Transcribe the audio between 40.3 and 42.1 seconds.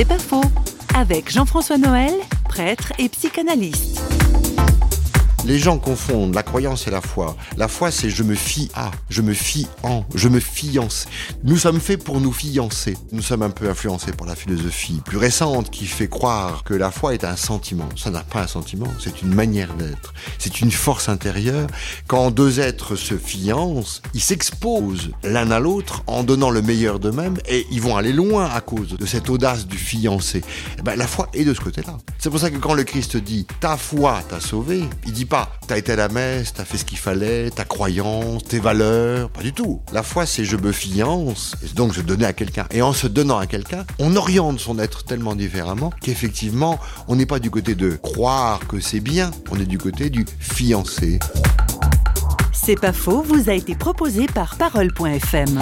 je me fiance, et donc je